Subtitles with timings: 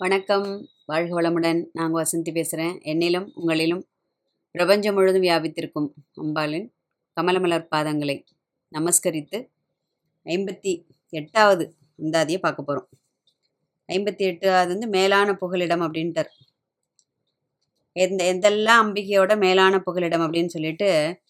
[0.00, 0.68] வணக்கம்.
[0.86, 1.64] வாழ்க வளமுடன்.
[1.72, 3.82] நாங்கள் வசந்தி பேசுகிறேன் என்னிலும் உங்களிலும்
[4.50, 5.88] பிரபஞ்சம் முழுதும் வியாபித்திருக்கும்
[6.22, 6.68] அம்பாளின்
[7.20, 8.24] கமலமலர் பாதங்களை
[8.72, 9.48] நமஸ்கரித்து
[10.24, 12.88] ஐம்பத்தி எட்டாவது அந்தாதியை பார்க்க போகிறோம்
[13.92, 16.30] ஐம்பத்தி எட்டாவது வந்து மேலான புகலிடம் அப்படின்ட்டார்.
[17.92, 21.20] எந்த எந்தெல்லாம் அம்பிகையோட மேலான புகலிடம் அப்படின்னு சொல்லிட்டு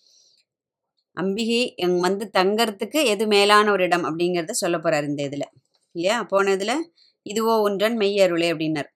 [1.13, 5.49] அம்பிகை எங் வந்து தங்கறதுக்கு எது மேலான ஒரு இடம் அப்படிங்கிறத சொல்ல போகிறார் இந்த இதில்.
[5.93, 6.23] இல்லையா?
[6.23, 6.93] போன இதில்
[7.31, 8.91] இதுவோ ஒன்றன் மெய்யருளே அப்படின்னார்.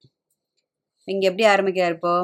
[1.08, 2.14] இங்கே எப்படி ஆரம்பிக்கிறார் இப்போ?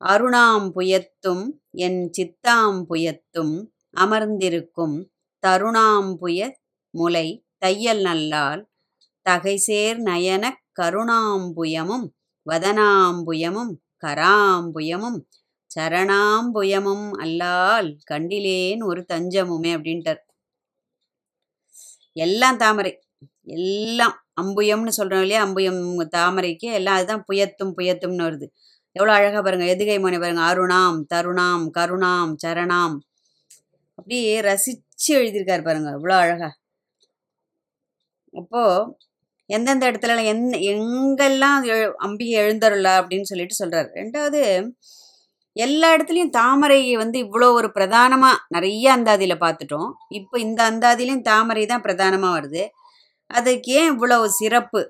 [0.00, 1.44] அருணாம் புயத்தும்
[1.78, 3.54] என் சித்தாம் புயத்தும்
[3.96, 4.96] அமர்ந்திருக்கும்
[5.42, 6.40] தருணாம் புய
[6.94, 8.62] முலை தையல் நல்லால்
[9.26, 10.44] தகைசேர் நயன
[10.80, 12.06] கருணாம்புயமும்
[12.46, 13.72] வதனாம்புயமும்
[14.06, 15.18] கராம்புயமும்
[15.70, 20.20] சரணாம்புயமும் அல்லால் கண்டிலேன் ஒரு தஞ்சமுமே அப்படின்ட்டார்.
[22.16, 22.92] எல்லாம் தாமரை
[23.48, 25.40] எல்லாம் அம்புயம்னு சொல்கிறோம் இல்லையா?
[25.46, 25.80] அம்புயம்
[26.16, 28.46] தாமரைக்கு எல்லாம் அதுதான் புயத்தும் புயத்தும்னு வருது.
[28.96, 32.96] எவ்வளோ அழகாக பாருங்கள் எதுகை மொழி பாருங்கள் அருணாம் தருணாம் கருணாம் சரணாம்.
[33.98, 35.90] அப்படியே ரசித்து எழுதியிருக்காரு பாருங்க.
[35.98, 36.50] இவ்வளோ அழகா.
[38.34, 38.84] அப்போது
[39.50, 44.40] எந்தெந்த இடத்துல எந் எங்கெல்லாம் எழு அம்பிகை எழுந்தருளா அப்படின்னு சொல்லிட்டு சொல்கிறார் ரெண்டாவது
[45.56, 49.90] எல்லா இடத்துலையும் தாமரை வந்து இவ்வளோ ஒரு பிரதானமாக நிறைய அந்தாதியில் பார்த்துட்டோம்.
[50.18, 52.62] இப்போ இந்த அந்தாதிலையும் தாமரை தான் பிரதானமாக வருது.
[53.32, 54.80] அதுக்கு ஏன் இவ்வளவு சிறப்பு?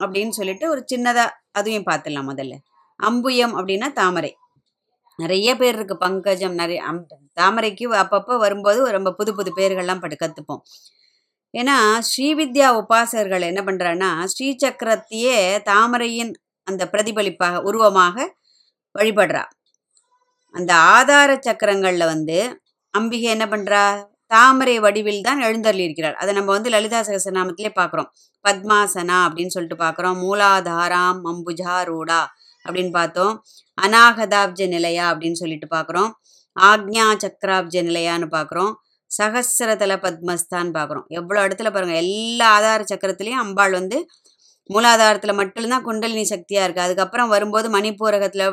[0.00, 2.54] அப்படின்னு சொல்லிட்டு ஒரு சின்னதாக அதையும் பார்த்துடலாம் முதல்ல.
[3.00, 4.32] அம்புயம் அப்படின்னா தாமரை.
[5.18, 7.00] நிறைய பேர் இருக்குது பங்கஜம் நிறைய அம்
[7.40, 10.62] தாமரைக்கு அப்பப்போ வரும்போது ரொம்ப புது புது பேர்கள்லாம் பட்டு கற்றுப்போம்
[11.54, 11.76] ஏன்னா
[12.08, 15.36] ஸ்ரீவித்யா உபாசகர்கள் என்ன பண்ணுறான்னா ஸ்ரீசக்கரத்தையே
[15.70, 16.32] தாமரையின்
[16.66, 18.16] அந்த பிரதிபலிப்பாக உருவமாக
[18.94, 19.44] வழிபடுறா.
[20.54, 22.38] அந்த ஆதார சக்கரங்களில் வந்து
[22.94, 23.82] அம்பிகை என்ன பண்ணுறா
[24.30, 26.16] தாமரை வடிவில் தான் எழுந்தருளியிருக்கிறார்.
[26.20, 28.08] அதை நம்ம வந்து லலிதா சகசநாமத்திலே பார்க்குறோம்.
[28.44, 30.18] பத்மாசனா அப்படின்னு சொல்லிட்டு பார்க்குறோம்.
[30.24, 32.20] மூலாதாராம் அம்புஜாரூடா
[32.64, 33.34] அப்படின்னு பார்த்தோம்.
[33.78, 36.10] அநாகதாப்ஜ நிலையா அப்படின்னு சொல்லிட்டு பார்க்குறோம்.
[36.56, 38.72] ஆக்ஞா சக்கராப்ஜ நிலையான்னு பார்க்குறோம்.
[39.10, 41.06] சகசிரதல பத்மஸ்தான் பார்க்குறோம்.
[41.18, 43.98] எவ்வளோ இடத்துல பாருங்கள் எல்லா ஆதார சக்கரத்துலேயும் அம்பாள் வந்து
[44.70, 48.44] மூலாதாரத்தில் மட்டும்தான் குண்டலினி சக்தியாக இருக்குது அதுக்கப்புறம் வரும்போது மணிப்பூரகத்தில்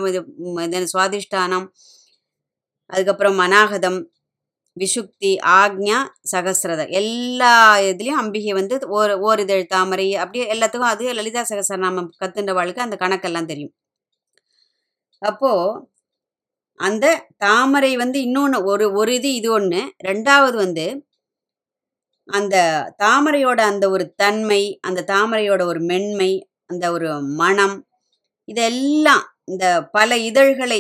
[0.68, 1.66] இது சுவாதிஷ்டானம்
[2.90, 4.00] அதுக்கப்புறம் மனாகதம்
[4.78, 5.98] விஷுக்தி ஆக்ஞா
[6.32, 12.98] சகசிரதர் எல்லா இதுலேயும் அம்பிகை வந்து ஓர் ஓரிதழ் தாமரை அப்படியே எல்லாத்துக்கும் அது லலிதா சகசரநாமம் கத்துன்றவாளுக்கு அந்த
[13.00, 13.74] கணக்கெல்லாம் தெரியும்.
[15.22, 15.82] அப்போது
[16.80, 17.06] அந்த
[17.38, 20.86] தாமரை வந்து இன்னொன்று ஒரு ஒரு இது இது ஒன்று ரெண்டாவது வந்து
[22.30, 22.56] அந்த
[22.98, 26.32] தாமரையோட அந்த ஒரு தன்மை அந்த தாமரையோட ஒரு மென்மை
[26.66, 27.78] அந்த ஒரு மனம்
[28.48, 30.80] இதெல்லாம் இந்த பல இதழ்களை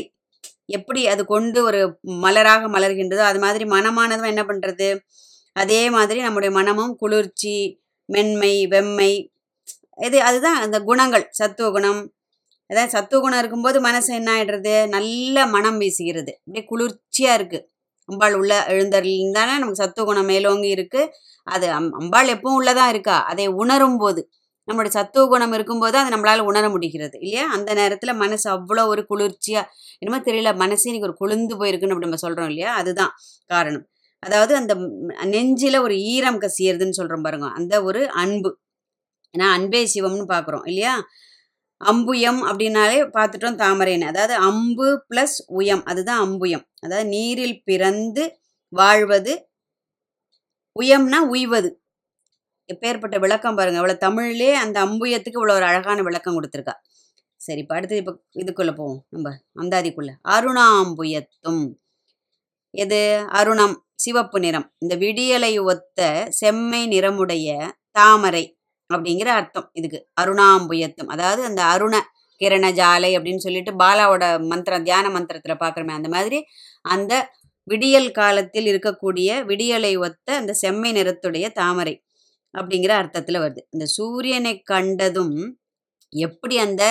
[0.69, 1.81] எப்படி அது கொண்டு ஒரு
[2.23, 4.89] மலராக மலர்கின்றதோ அது மாதிரி மனமானதும் என்ன பண்ணுறது
[5.55, 7.55] அதே மாதிரி நம்முடைய மனமும் குளிர்ச்சி
[8.09, 9.11] மென்மை வெம்மை
[10.05, 12.01] இது அதுதான் அந்த குணங்கள் சத்துவ குணம்.
[12.69, 16.31] அதான் சத்துவ குணம் இருக்கும்போது மனசு என்ன ஆகிடுறது நல்ல மனம் வீசுகிறது.
[16.37, 17.65] அப்படியே குளிர்ச்சியாக இருக்குது
[18.09, 21.11] அம்பாள் உள்ள எழுந்தருந்தானே நமக்கு சத்துவ குணம் மேலோங்கி இருக்குது
[21.47, 23.17] அது அம் அம்பாள் எப்பவும் உள்ளதான் இருக்கா?
[23.31, 24.21] அதை உணரும் போது
[24.67, 27.43] நம்மளுடைய சத்துவ குணம் இருக்கும்போது அதை நம்மளால் உணர முடிகிறது இல்லையா?
[27.55, 29.69] அந்த நேரத்தில் மனசு அவ்வளோ ஒரு குளிர்ச்சியாக
[30.01, 32.71] என்னமோ தெரியல மனசே இன்னைக்கு ஒரு குளிர்ந்து போயிருக்குன்னு அப்படி நம்ம சொல்கிறோம் இல்லையா?
[32.81, 33.11] அதுதான்
[33.49, 33.85] காரணம்.
[34.23, 34.73] அதாவது அந்த
[35.33, 38.51] நெஞ்சில் ஒரு ஈரம் கசியறதுன்னு சொல்கிறோம் பாருங்க அந்த ஒரு அன்பு.
[39.33, 40.93] ஏன்னா அன்பே சிவம்னு பார்க்குறோம் இல்லையா?
[41.81, 46.65] அம்புயம் அப்படின்னாலே பார்த்துட்டோம் தாமரைன்னு அதாவது அம்பு ப்ளஸ் உயம் அதுதான் அம்புயம்.
[46.83, 48.23] அதாவது நீரில் பிறந்து
[48.73, 49.33] வாழ்வது
[50.75, 51.69] உயம்னா உய்வது.
[52.69, 53.79] எப்பேற்பட்ட விளக்கம் பாருங்க.
[53.81, 56.75] இவ்வளோ தமிழ்லே அந்த அம்புயத்துக்கு இவ்வளோ ஒரு அழகான விளக்கம் கொடுத்துருக்கா.
[57.41, 59.05] சரி இப்போ அடுத்து இப்போ இதுக்குள்ளே போவோம்.
[59.09, 59.31] நம்ம
[59.61, 60.13] அந்தாதிக்குள்ளே.
[60.29, 61.65] அருணாம்புயத்தும்.
[62.73, 63.25] எது?
[63.29, 64.73] அருணம் சிவப்பு நிறம்.
[64.77, 67.49] இந்த விடியலை ஒத்த செம்மை நிறமுடைய
[67.91, 68.43] தாமரை
[68.93, 69.99] அப்படிங்கிற அர்த்தம் இதுக்கு.
[70.21, 71.07] அருணாம்புயத்தும்.
[71.07, 71.95] அதாவது அந்த அருண
[72.41, 76.39] கிரண ஜாலை அப்படின்னு சொல்லிட்டு பாலாவோட மந்திரம் தியான மந்திரத்தில் பார்க்குறோமே அந்த மாதிரி
[76.81, 77.13] அந்த
[77.63, 82.03] விடியல் காலத்தில் இருக்கக்கூடிய விடியலை ஒத்த அந்த செம்மை நிறத்துடைய தாமரை.
[82.57, 83.61] அப்படிங்கிற அர்த்தத்தில் வருது.
[83.69, 85.35] இந்த சூரியனை கண்டதும்
[86.13, 86.83] எப்படி அந்த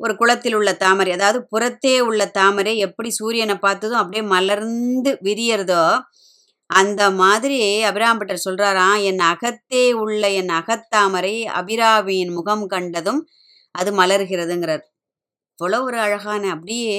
[0.00, 5.84] ஒரு குளத்தில் உள்ள தாமரை அதாவது புறத்தே உள்ள தாமரை எப்படி சூரியனை பார்த்ததும் அப்படியே மலர்ந்து விரியறதோ
[6.70, 7.58] அந்த மாதிரி
[7.90, 13.20] அபிராம்பட்டர் சொல்கிறாராம் என் அகத்தே உள்ள என் அகத்தாமரை அபிராமியின் முகம் கண்டதும்
[13.74, 14.84] அது மலர்கிறதுங்கிறார்.
[15.58, 16.96] இவ்வளோ ஒரு அழகான அப்படியே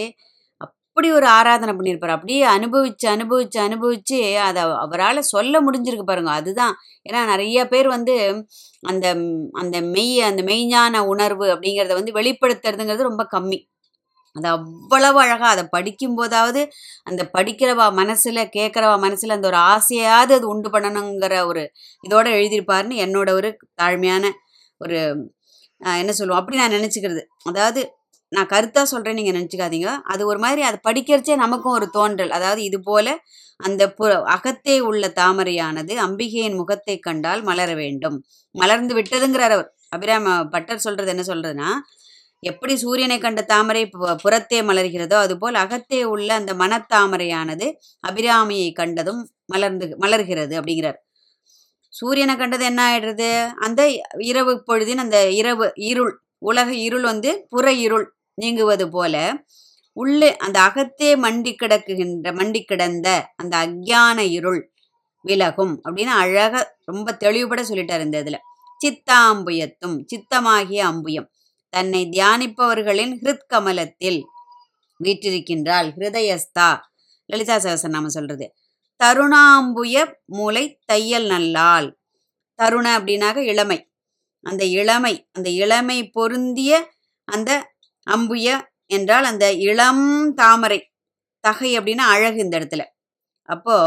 [0.97, 2.13] அப்படி ஒரு ஆராதனை பண்ணியிருப்பார்.
[2.13, 6.31] அப்படியே அனுபவித்து அனுபவித்து அனுபவித்து அதை அவரால் சொல்ல முடிஞ்சிருக்கு பாருங்க.
[6.39, 6.73] அதுதான்.
[7.05, 8.15] ஏன்னா நிறைய பேர் வந்து
[8.83, 9.05] அந்த
[9.61, 13.59] அந்த மெய் அந்த மெய்ஞான உணர்வு அப்படிங்கிறத வந்து வெளிப்படுத்துறதுங்கிறது ரொம்ப கம்மி.
[14.35, 16.61] அது அவ்வளவு அழகாக அதை படிக்கும்போதாவது
[17.03, 21.63] அந்த படிக்கிறவா மனசில் கேட்குறவா மனசில் அந்த ஒரு ஆசையாவது அது உண்டு பண்ணணுங்கிற ஒரு
[22.03, 23.51] இதோட எழுதியிருப்பாருன்னு என்னோட ஒரு
[23.81, 24.25] தாழ்மையான
[24.81, 24.97] ஒரு
[26.01, 26.41] என்ன சொல்லுவோம்?
[26.41, 27.21] அப்படி நான் நினச்சிக்கிறது.
[27.45, 27.81] அதாவது
[28.31, 29.89] நான் கருத்தாக சொல்கிறேன் நீங்கள் நினச்சிக்காதீங்க.
[30.03, 32.31] அது ஒரு மாதிரி அதை படிக்கிறச்சே நமக்கும் ஒரு தோன்றல்.
[32.37, 33.07] அதாவது இது போல
[33.59, 38.17] அந்த பு அகத்தே உள்ள தாமரையானது அம்பிகையின் முகத்தை கண்டால் மலர வேண்டும்.
[38.55, 39.69] மலர்ந்து விட்டதுங்கிறார் அவர்.
[39.95, 41.69] அபிராம பட்டர் சொல்றது என்ன சொல்றதுன்னா
[42.43, 43.83] எப்படி சூரியனை கண்ட தாமரை
[44.23, 47.67] புறத்தே மலர்கிறதோ அதுபோல் அகத்தே உள்ள அந்த மனத்தாமரையானது
[48.09, 50.97] அபிராமியை கண்டதும் மலர்ந்து மலர்கிறது அப்படிங்கிறார்.
[51.93, 53.29] சூரியனை கண்டது என்ன ஆயிடுறது?
[53.65, 53.81] அந்த
[54.31, 56.13] இரவு பொழுதின் அந்த இரவு இருள்
[56.49, 58.05] உலக இருள் வந்து புற இருள்.
[58.41, 59.43] நீங்குவது போல
[59.93, 64.73] உள்ளே அந்த அகத்தே மண்டி கிடக்குகின்ற மண்டி கிடந்த அந்த அக்ஞான இருள்
[65.23, 68.37] விலகும் அப்படின்னு அழக ரொம்ப தெளிவுபட சொல்லிட்டார் இந்த இதுல.
[68.85, 71.27] சித்தாம்புயத்தும் சித்தமாகிய அம்புயம்.
[71.69, 74.23] தன்னை தியானிப்பவர்களின் ஹிருத் கமலத்தில்
[75.03, 76.79] வீற்றிருக்கின்றாள் ஹிருதயஸ்தா.
[77.25, 78.53] லலிதா சகசரநாமம் சொல்றது.
[79.03, 81.99] தருணாம்புய மூளை தையல் நல்லால்.
[82.55, 83.91] தருண அப்படின்னாக்க இளமை.
[84.41, 86.91] அந்த இளமை அந்த இளமை பொருந்திய
[87.25, 87.76] அந்த
[88.07, 88.49] அம்புய
[88.91, 90.05] என்றால் அந்த இளம்
[90.35, 90.79] தாமரை.
[91.43, 92.83] தகை அப்படின்னா அழகு இந்த இடத்துல.
[93.49, 93.77] அப்போ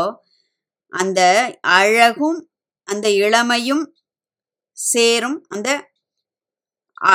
[0.92, 1.20] அந்த
[1.78, 2.38] அழகும்
[2.88, 3.84] அந்த இளமையும்
[4.78, 5.38] சேரும்.
[5.48, 5.68] அந்த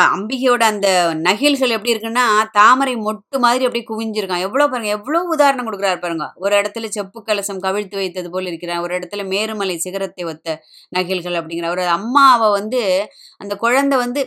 [0.07, 0.87] அம்பிகையோட அந்த
[1.21, 6.25] நகில்கள் எப்படி இருக்குன்னா தாமரை மொட்டு மாதிரி அப்படியே குவிஞ்சிருக்கான் எவ்வளோ பாருங்க எவ்வளோ உதாரணம் கொடுக்குறாரு பாருங்க.
[6.35, 10.55] ஒரு இடத்துல செப்பு கலசம் கவிழ்த்து வைத்தது போல் இருக்கிறான் ஒரு இடத்துல மேருமலை சிகரத்தை ஒத்த
[10.89, 12.81] நகில்கள் அப்படிங்கிற ஒரு அம்மாவை வந்து
[13.41, 14.23] அந்த குழந்தை வந்து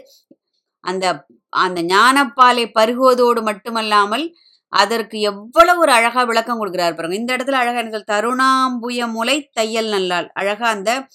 [0.88, 4.34] அந்த அந்த ஞானப்பாலை பருகுவதோடு மட்டுமல்லாமல்
[4.68, 7.14] அதற்கு எவ்வளவு ஒரு அழகா விளக்கம் கொடுக்குறாரு பாருங்க.
[7.14, 10.30] இந்த இடத்துல அழகா எனக்கு தருணாம்புய முலை தையல் நல்லால்.
[10.32, 11.06] அழகா அந்த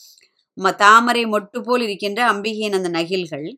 [0.61, 3.57] ம- தாமரை மொட்டு போல் இருக்கின்ற அம்பிகையின் அந்த நகில்கள்.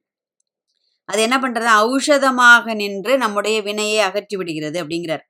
[1.05, 1.69] அது என்ன பண்றது?
[1.85, 5.23] ஔஷதமாக நின்று நம்முடைய வினையை அகற்றி விடுகிறது அப்படிங்கிறார்.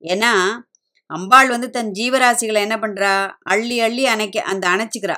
[0.00, 0.32] ஏன்னா
[1.06, 3.32] அம்பாள் வந்து தன் ஜீவராசிகளை என்ன பண்றா?
[3.40, 5.16] அள்ளி அள்ளி அணைக்க அந்த அணைச்சிக்கிறா.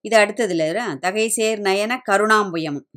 [0.00, 2.88] இது அடுத்ததுல தகை சேர் நயன கருணாம்புயமும்.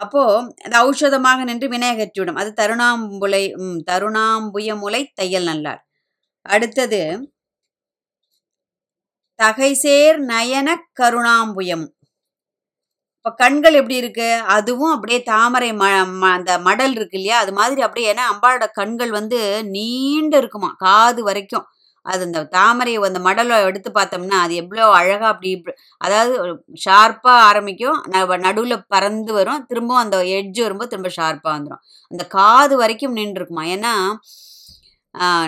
[0.00, 0.22] அப்போ
[0.64, 5.80] அது ஔஷதமாக நின்று வினையகற்றிவிடும் அது தருணாம்புலை ம், தருணாம்புயமுலை தையல் நல்லார்.
[6.46, 7.02] அடுத்தது
[9.38, 10.68] தகைசேர் நயன
[11.00, 11.86] கருணாம்புயம்.
[13.16, 14.28] இப்போ கண்கள் எப்படி இருக்கு?
[14.48, 15.84] அதுவும் அப்படியே தாமரை ம
[16.20, 17.38] ம- அந்த மடல் இருக்கு இல்லையா?
[17.38, 20.70] அது மாதிரி அப்படியே ஏன்னா அம்பாளோட கண்கள் வந்து நீண்டு இருக்குமா?
[20.78, 21.66] காது வரைக்கும்.
[22.02, 26.34] அது அந்த தாமரையை அந்த மடலை எடுத்து பார்த்தோம்னா அது எவ்வளோ அழகாக அப்படி இப்படி- அதாவது
[26.88, 28.04] ஷார்ப்பாக ஆரம்பிக்கும்
[28.38, 33.64] நடுவில் பறந்து வரும் திரும்பவும் அந்த எட்ஜ் வரும்போது திரும்ப ஷார்ப்பாக வந்துடும் அந்த காது வரைக்கும் நின்றுருக்குமா?
[33.74, 33.94] ஏன்னா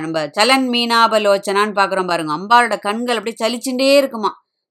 [0.00, 4.30] நம்ம சலன் மீனாபலோச்சனான்னு பார்க்குறோம் பாருங்க அம்பாளோட கண்கள் அப்படியே சலிச்சுட்டே இருக்குமா?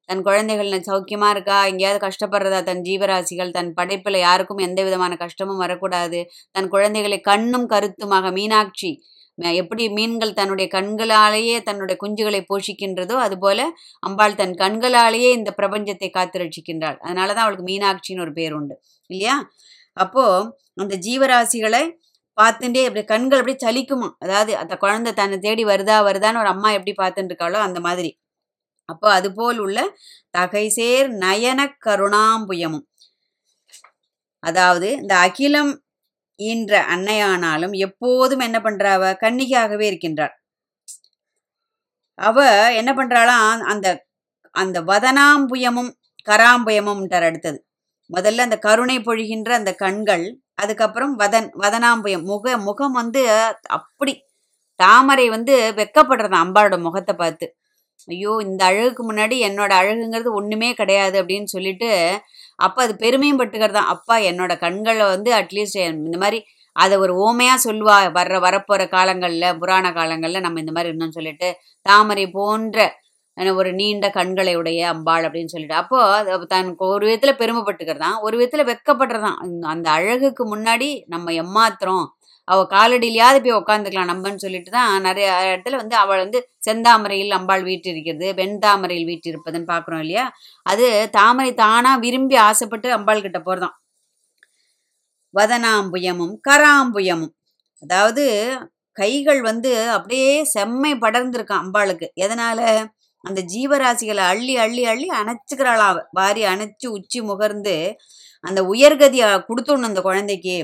[0.10, 1.66] தன் குழந்தைகள் சௌக்கியமாக இருக்கா?
[1.66, 2.64] எங்கேயாவது கஷ்டப்படுறதா?
[2.64, 6.20] தன் ஜீவராசிகள் தன் படைப்பில் யாருக்கும் எந்த விதமான கஷ்டமும் வரக்கூடாது.
[6.52, 8.92] தன் குழந்தைகளை கண்ணும் கருத்துமாக மீனாட்சி
[9.44, 13.60] எப்படி மீன்கள் தன்னுடைய கண்களாலேயே தன்னுடைய குஞ்சுகளை போஷிக்கின்றதோ அதுபோல
[14.00, 18.76] அம்பாள் தன் கண்களாலேயே இந்த பிரபஞ்சத்தை காத்து ரட்சிக்கின்றாள் அதனால தான் அவளுக்கு மீனாட்சின்னு ஒரு பேர் உண்டு.
[19.10, 19.36] இல்லையா?
[19.94, 21.84] அப்போ அந்த ஜீவராசிகளை
[22.38, 24.10] பார்த்துட்டே அப்படி கண்கள் அப்படியே சலிக்குமா?
[24.20, 28.12] அதாவது அந்த குழந்தை தன்னை தேடி வருதா வருதான்னு ஒரு அம்மா எப்படி பார்த்துட்டு இருக்காளோ அந்த மாதிரி.
[28.86, 29.80] அப்போ அதுபோல் உள்ள
[30.38, 32.86] தகைசேர் நயன கருணாம்புயமும்.
[34.40, 35.72] அதாவது இந்த அகிலம்
[36.40, 39.04] ஈன்ற அன்னையானாலும் எப்போதும் என்ன பண்றாவ?
[39.24, 40.34] கன்னிகையாகவே இருக்கின்றாள்.
[42.20, 42.38] அவ
[42.82, 43.88] என்ன பண்ணுறாளாம் அந்த
[44.56, 45.92] அந்த வதனாம்புயமும்
[46.28, 47.60] கராம்புயமும்ன்றார் அடுத்தது.
[48.10, 50.26] முதல்ல அந்த கருணை பொழிகின்ற அந்த கண்கள்
[50.56, 52.26] அதுக்கப்புறம் வதன் வதனாம்புயம்.
[52.32, 53.22] முக முகம் வந்து
[53.78, 54.14] அப்படி
[54.80, 57.48] தாமரை வந்து வெக்கப்படுறது அம்பாளோட முகத்தை பார்த்து.
[58.08, 61.90] ஐயோ இந்த அழகுக்கு முன்னாடி என்னோட அழகுங்கிறது ஒண்ணுமே கிடையாது அப்படின்னு சொல்லிட்டு
[62.60, 67.98] அப்போ அது பெருமையும் பட்டுக்கிறதான் அப்பா என்னோட கண்களை வந்து அட்லீஸ்ட் இந்த மாதிரி அதை ஒரு ஓமையா சொல்லுவா.
[68.18, 72.96] வர்ற வரப்போற காலங்கள்ல புராண காலங்கள்ல நம்ம இந்த மாதிரி இருந்தோம்னு சொல்லிட்டு தாமரை போன்ற
[73.56, 75.76] ஒரு நீண்ட கண்களை உடைய அம்பாள் அப்படின்னு சொல்லிட்டு.
[75.76, 82.06] அப்போ தன் ஒரு விதத்துல பெருமைப்பட்டுக்கிறதான் ஒரு விதத்துல வெக்கப்படுறதான் அந்த- அந்த அழகுக்கு முன்னாடி நம்ம எம்மாத்திரம்
[82.50, 87.88] அவள் காலடியிலையாவது போய் உட்காந்துக்கலாம் நம்மன்னு சொல்லிட்டு தான் நிறைய இடத்துல வந்து அவள் வந்து செந்தாமரையில் அம்பாள் வீட்டு
[87.90, 90.26] இருக்கிறது வெண்தாமரையில் வீட்டிருப்பதுன்னு பார்க்குறோம் இல்லையா?
[90.66, 93.76] அது தாமரை தானா விரும்பி ஆசைப்பட்டு அம்பாள் கிட்ட போகிறதான்
[95.34, 97.34] வதனாம்புயமும் கராம்புயமும்.
[97.84, 98.24] அதாவது
[98.98, 102.08] கைகள் வந்து அப்படியே செம்மை படர்ந்திருக்கான் அம்பாளுக்கு.
[102.26, 102.60] எதனால?
[103.24, 107.76] அந்த ஜீவராசிகளை அள்ளி அள்ளி அள்ளி அணைச்சிக்கிறாளா வாரி அணைச்சு உச்சி முகர்ந்து
[108.44, 110.56] அந்த உயர்கதியை கொடுத்துடணும் அந்த குழந்தைக்கு.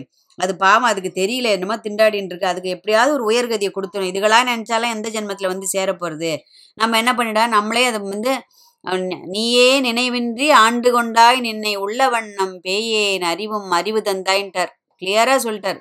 [0.44, 1.48] அது பாவம் அதுக்கு தெரியல.
[1.56, 2.52] என்னமோ திண்டாடின்னு இருக்கு.
[2.52, 4.12] அதுக்கு எப்படியாவது ஒரு உயர்கதியை கொடுத்துடணும்.
[4.14, 6.32] இதுகளாக நினைச்சாலும் எந்த ஜென்மத்தில் வந்து சேர போகிறது
[6.82, 7.44] நம்ம என்ன பண்ணிடா?
[7.56, 8.34] நம்மளே அதை வந்து
[9.36, 14.72] நீயே நினைவின்றி ஆண்டு கொண்டாய் நின்னை உள்ள வண்ணம் பேயேன் அறிவும் அறிவு தந்தாயின்ட்டார்.
[15.02, 15.80] கிளியரா சொல்லிட்டார்.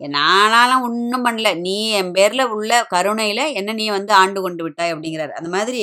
[0.00, 1.50] நானாலாம் ஒன்றும் பண்ணல.
[1.66, 5.32] நீ என் பேர்ல உள்ள கருணையில என்ன நீ வந்து ஆண்டு கொண்டு விட்டாய் அப்படிங்கிறார்.
[5.38, 5.82] அந்த மாதிரி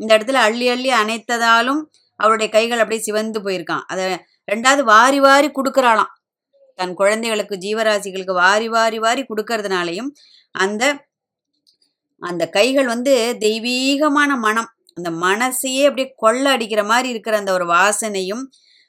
[0.00, 1.82] இந்த இடத்துல அள்ளி அள்ளி அணைத்ததாலும்
[2.20, 3.84] அவருடைய கைகள் அப்படியே சிவந்து போயிருக்கான்.
[3.92, 4.04] அதை
[4.52, 6.12] ரெண்டாவது வாரி வாரி கொடுக்குறாளாம்.
[6.74, 10.08] தன் குழந்தைகளுக்கு ஜீவராசிகளுக்கு வாரி வாரி வாரி கொடுக்கறதுனாலையும்
[10.50, 11.06] அந்த
[12.18, 18.42] அந்த கைகள் வந்து தெய்வீகமான மனம் அந்த மனசையே அப்படியே கொள்ள அடிக்கிற மாதிரி இருக்கிற அந்த ஒரு வாசனையும்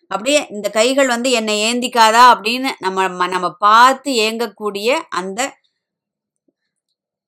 [0.07, 5.57] அப்படியே இந்த கைகள் வந்து என்னை ஏந்திக்காதா அப்படின்னு நம்ம ம- நம்ம பார்த்து ஏங்கக்கூடிய அந்த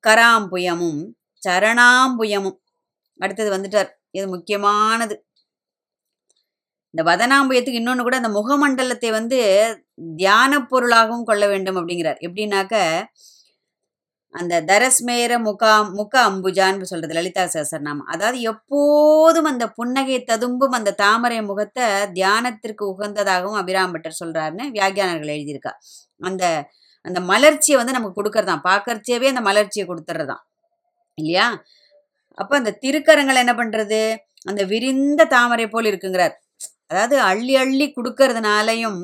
[0.08, 1.06] கராம்புயமும்
[1.48, 2.58] சரணாம்புயமும்.
[3.18, 3.90] அடுத்தது வந்துட்டார்.
[4.12, 5.28] இது முக்கியமானது.
[6.94, 9.38] இந்த வதனாம்பயத்துக்கு இன்னொன்று கூட அந்த முகமண்டலத்தை வந்து
[10.18, 12.20] தியான பொருளாகவும் கொள்ள வேண்டும் அப்படிங்கிறார்.
[12.28, 12.76] எப்படின்னாக்க
[14.36, 21.40] அந்த தரஸ்மேர முகா முக அம்புஜான்னு சொல்றது லலிதா சஹஸ்ரநாமம் அதாவது எப்போதும் அந்த புன்னகை ததும்பும் அந்த தாமரை
[21.50, 25.74] முகத்தை தியானத்திற்கு உகந்ததாகவும் அபிராம்பட்டர் சொல்றாருன்னு வியாகியானர்கள் எழுதியிருக்கா.
[26.22, 26.44] அந்த
[27.06, 28.64] அந்த மலர்ச்சியை வந்து நமக்கு கொடுக்கறதான்.
[28.70, 30.44] பார்க்கறச்சேவே அந்த மலர்ச்சியை கொடுத்துட்றதான்
[31.18, 31.48] இல்லையா?
[32.38, 34.02] அப்போ அந்த திருக்கரங்கள் என்ன பண்றது?
[34.46, 36.36] அந்த விரிந்த தாமரை போல் இருக்குங்கிறார்.
[36.92, 39.02] அதாவது அள்ளி அள்ளி கொடுக்கறதுனாலையும்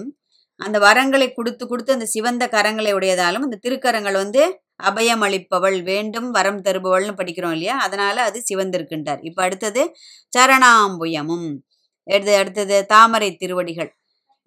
[0.59, 4.41] அந்த வரங்களை கொடுத்து கொடுத்து அந்த சிவந்த கரங்களை உடையதாலும் அந்த திருக்கரங்கள் வந்து
[4.79, 7.75] அபயம் அளிப்பவள் வேண்டும் வரம் தருபவள்னு படிக்கிறோம் இல்லையா?
[7.77, 9.21] அதனால அது சிவந்திருக்கின்றார்.
[9.21, 9.81] இப்போ அடுத்தது
[10.37, 11.47] சரணாம்புயமும்.
[12.07, 13.89] எடுத்து அடுத்தது தாமரை திருவடிகள்.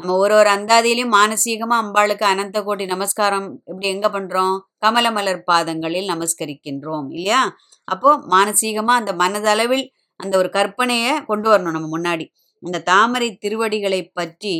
[0.00, 4.54] நம்ம ஒரு ஒரு அந்தாதியிலையும் மானசீகமா அம்பாளுக்கு அனந்த கோடி நமஸ்காரம் இப்படி எங்க பண்றோம்?
[4.78, 7.40] கமலமலர் பாதங்களில் நமஸ்கரிக்கின்றோம் இல்லையா?
[7.88, 9.86] அப்போ மானசீகமா அந்த மனதளவில்
[10.20, 12.26] அந்த ஒரு கற்பனையை கொண்டு வரணும் நம்ம முன்னாடி.
[12.62, 14.54] இந்த தாமரை திருவடிகளை பற்றி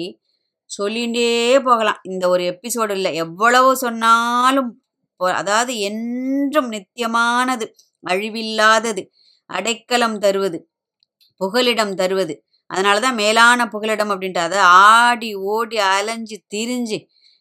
[0.71, 1.29] சொல்லிகிட்டே
[1.69, 2.01] போகலாம்.
[2.03, 3.11] இந்த ஒரு எபிசோடு இல்லை.
[3.25, 4.71] எவ்வளவு சொன்னாலும்
[5.21, 7.67] அதாவது என்றும் நித்தியமானது
[8.05, 9.03] அழிவில்லாதது
[9.51, 10.59] அடைக்கலம் தருவது
[11.41, 12.35] புகலிடம் தருவது.
[12.71, 14.61] அதனால தான் மேலான புகலிடம் அப்படின்ட்டு அதை
[14.93, 16.99] ஆடி ஓடி அலைஞ்சு திரிஞ்சு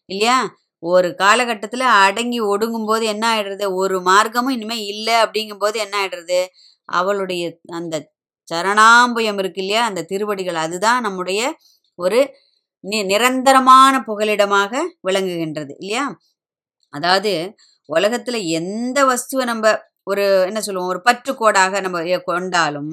[0.08, 0.38] இல்லையா?
[0.82, 6.40] ஒரு காலகட்டத்தில் அடங்கி ஒடுங்கும் போது என்ன ஆகிடுறது ஒரு மார்க்கமும் இனிமேல் இல்லை அப்படிங்கும்போது என்ன ஆகிடுறது
[6.88, 7.42] அவளுடைய
[7.72, 7.96] அந்த
[8.52, 11.40] சரணாம்பயம் இருக்கு இல்லையா அந்த திருவடிகள் அதுதான் நம்முடைய
[11.98, 12.20] ஒரு
[12.84, 14.72] நி நிரந்தரமான புகலிடமாக
[15.08, 16.04] விளங்குகின்றது இல்லையா?
[16.94, 17.32] அதாவது
[17.88, 19.66] உலகத்துல எந்த வஸ்துவை நம்ம
[20.04, 22.92] ஒரு என்ன சொல்லுவோம் ஒரு பற்றுக்கோடாக நம்ம கொண்டாலும்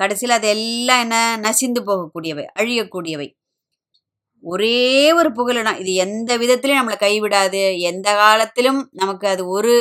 [0.00, 1.16] கடைசியில் அது எல்லாம் என்ன?
[1.38, 3.28] நசிந்து போகக்கூடியவை அழியக்கூடியவை.
[4.44, 4.78] ஒரே
[5.12, 5.78] ஒரு புகலிடம்.
[5.78, 7.62] இது எந்த விதத்திலையும் நம்மளை கைவிடாது.
[7.90, 9.74] எந்த காலத்திலும் நமக்கு அது ஒரு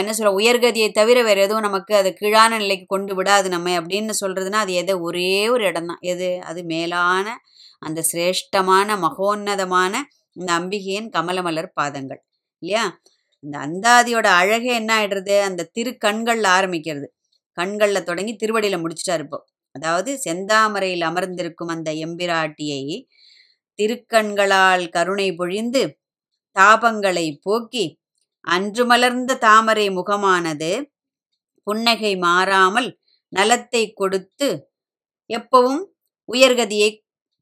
[0.00, 4.60] என்ன சொல்ல உயர்கதியை தவிர வேற எதுவும் நமக்கு அது கீழான நிலைக்கு கொண்டு விடாது நம்ம அப்படின்னு சொல்றதுன்னா
[4.64, 4.94] அது எதை?
[5.00, 6.40] ஒரே ஒரு இடம் தான் எது?
[6.42, 7.26] அது மேலான
[7.82, 9.92] அந்த சிரேஷ்டமான மகோன்னதமான
[10.36, 12.20] இந்த அம்பிகையின் கமலமலர் பாதங்கள்.
[12.62, 12.84] இல்லையா?
[13.44, 15.36] இந்த அந்தாதியோட அழகே என்ன ஆயிடுறது?
[15.48, 17.06] அந்த திருக்கண்கள்ல ஆரம்பிக்கிறது.
[17.58, 19.38] கண்கள்ல தொடங்கி திருவடியில முடிச்சிட்டாரு இப்போ.
[19.74, 22.82] அதாவது செந்தாமரையில் அமர்ந்திருக்கும் அந்த எம்பிராட்டியை
[23.78, 25.82] திருக்கண்களால் கருணை பொழிந்து
[26.56, 27.84] தாபங்களை போக்கி
[28.44, 30.70] அன்று மலர்ந்த தாமரை முகமானது
[31.66, 32.88] புன்னகை மாறாமல்
[33.32, 34.48] நலத்தை கொடுத்து
[35.30, 35.82] எப்பவும்
[36.28, 36.90] உயர்கதியை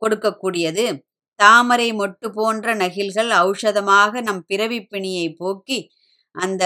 [0.03, 0.87] கொடுக்கக்கூடியது.
[1.41, 5.79] தாமரை மொட்டு போன்ற நகில்கள் ஔஷதமாக நம் பிறவி பிணியை போக்கி
[6.35, 6.65] அந்த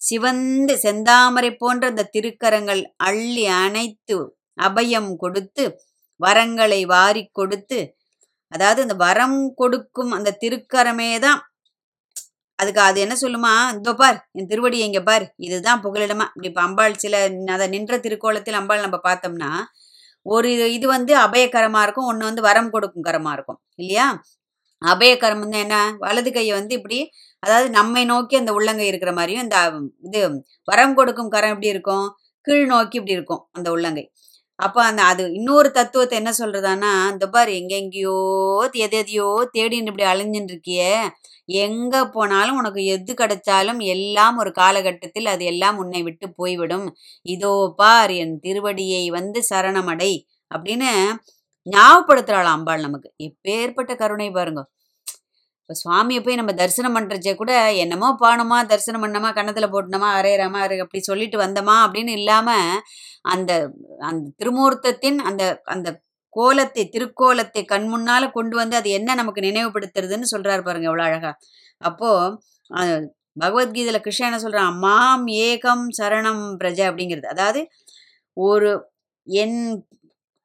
[0.00, 4.16] சிவந்து செந்தாமரை போன்ற அந்த திருக்கரங்கள் அள்ளி அணைத்து
[4.58, 5.64] அபயம் கொடுத்து
[6.20, 7.78] வரங்களை வாரிக் கொடுத்து
[8.52, 11.40] அதாவது அந்த வரம் கொடுக்கும் அந்த திருக்கரமே தான்
[12.58, 13.52] அதுக்கு அது என்ன சொல்லுமா?
[13.78, 16.26] இதோ பார் என் திருவடி இங்க பார் இதுதான் புகலிடமா.
[16.34, 17.14] இப்படி இப்ப அம்பாள் சில
[17.56, 19.50] அதை நின்ற திருக்கோலத்தில் அம்பாள் நம்ம பார்த்தோம்னா
[20.26, 24.06] ஒரு இது இது வந்து அபயகரமா இருக்கும் ஒன்று வந்து வரம் கொடுக்கும் கரமா இருக்கும் இல்லையா?
[24.82, 25.76] அபயகரம் வந்து என்ன?
[26.04, 26.98] வலது கையை வந்து இப்படி
[27.42, 29.58] அதாவது நம்மை நோக்கி அந்த உள்ளங்கை இருக்கிற மாதிரியும் இந்த
[30.08, 30.20] இது
[30.68, 32.06] வரம் கொடுக்கும் கரம் எப்படி இருக்கும்?
[32.46, 34.04] கீழ் நோக்கி இப்படி இருக்கும் அந்த உள்ளங்கை.
[34.58, 38.18] அப்போ அந்த அது இன்னொரு தத்துவத்தை என்ன சொல்றதானா இந்த பாரு எங்கெங்கேயோ
[38.84, 40.92] எது எதையோ தேடின்னு இப்படி அலைஞ்சுட்டு இருக்கியே
[41.48, 46.86] எங்க போனாலும் உனக்கு எது கிடைச்சாலும் எல்லாம் ஒரு காலகட்டத்தில் அது எல்லாம் உன்னை விட்டு போய்விடும்.
[47.26, 50.12] இதோ பார் என் திருவடியை வந்து சரணமடை
[50.50, 50.90] அப்படின்னு
[51.66, 53.08] ஞாபகப்படுத்துறாளாம் அம்பாள் நமக்கு.
[53.28, 54.62] எப்பேற்பட்ட கருணை பாருங்க.
[55.60, 60.76] இப்போ சுவாமியை போய் நம்ம தரிசனம் பண்றச்சே கூட என்னமோ பானோமா தரிசனம் பண்ணோமா கன்னத்துல போட்டோமா அரேராமா அரை
[60.78, 62.48] அப்படி சொல்லிட்டு வந்தோமா அப்படின்னு இல்லாம
[63.32, 63.52] அந்த
[64.00, 65.88] அந்த திருமூர்த்தத்தின் அந்த அந்த
[66.36, 71.32] கோலத்தை திருக்கோலத்தை கண் முன்னால கொண்டு வந்து அது என்ன நமக்கு நினைவுபடுத்துறதுன்னு சொல்றாரு பாருங்க எவ்வளவு அழகா.
[71.88, 72.10] அப்போ
[73.42, 74.72] பகவத்கீதையில கிருஷ்ணன் என்ன சொல்றான்?
[74.84, 77.28] மாம் ஏகம் சரணம் பிரஜ அப்படிங்கிறது.
[77.34, 77.60] அதாவது
[78.36, 78.70] ஒரு
[79.28, 79.58] என்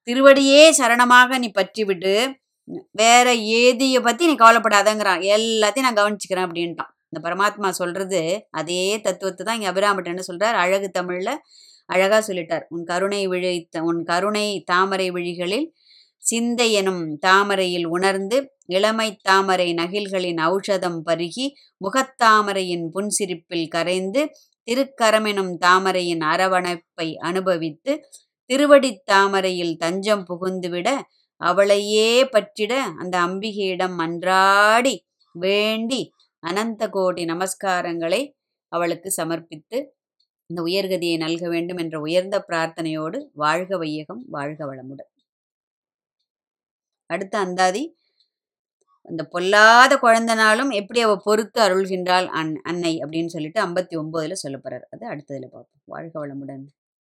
[0.07, 2.13] திருவடியே சரணமாக நீ பற்றி விட்டு
[3.01, 3.27] வேற
[3.61, 5.21] ஏதிய பத்தி நீ கவலைப்படாதங்கிறான்.
[5.35, 6.91] எல்லாத்தையும் நான் கவனிச்சுக்கிறேன் அப்படின்ட்டான்.
[7.11, 8.19] இந்த பரமாத்மா சொல்றது
[8.59, 10.57] அதே தத்துவத்தை தான் இங்க அபிராமட் என்ன சொல்றார்?
[10.63, 11.31] அழகு தமிழ்ல
[11.89, 12.65] அழகா சொல்லிட்டார்.
[12.73, 13.51] உன் கருணை விழி
[13.89, 15.67] உன் கருணை தாமரை விழிகளில்
[16.23, 21.45] சிந்தை எனும் தாமரையில் உணர்ந்து இளமை தாமரை நகில்களின் ஔஷதம் பருகி
[21.85, 24.21] முகத்தாமரையின் புன்சிரிப்பில் கரைந்து
[24.67, 27.93] திருக்கரமெனும் தாமரையின் அரவணைப்பை அனுபவித்து
[28.49, 30.89] திருவடித் தாமரையில் தஞ்சம் புகுந்துவிட
[31.41, 34.95] அவளையே பற்றிட அந்த அம்பிகையிடம் மன்றாடி
[35.35, 36.01] வேண்டி
[36.43, 38.21] அனந்த கோடி நமஸ்காரங்களை
[38.71, 39.77] அவளுக்கு சமர்ப்பித்து
[40.49, 45.08] இந்த உயர்கதியை நல்க வேண்டும் என்ற உயர்ந்த பிரார்த்தனையோடு வாழ்க வையகம் வாழ்க வளமுடன்.
[47.09, 47.83] அடுத்த அந்தாதி
[49.09, 55.05] அந்த பொல்லாத குழந்தனாலும் எப்படி அவ பொறுத்து அருள்கின்றாள் அன் அன்னை அப்படின்னு சொல்லிட்டு ஐம்பத்தி ஒம்போதில் சொல்ல அது
[55.07, 55.81] அடுத்ததுல பார்ப்போம்.
[55.85, 56.63] வாழ்க வளமுடன்.